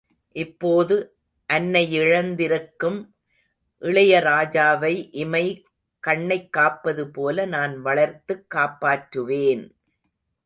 இப்போது 0.35 0.95
அன்னையிழந்திருக்கும் 1.49 2.97
இளையராஜாவை 3.81 4.93
இமை, 5.15 5.43
கண்ணைக் 6.03 6.49
காப்பதுபோல 6.57 7.47
நான் 7.47 7.81
வளர்த்துக் 7.81 8.47
காப்பாற்றுவேன்! 8.55 9.63